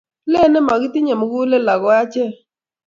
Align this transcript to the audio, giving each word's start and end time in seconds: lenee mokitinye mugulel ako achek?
lenee 0.31 0.65
mokitinye 0.67 1.13
mugulel 1.19 1.65
ako 1.73 1.87
achek? 2.01 2.31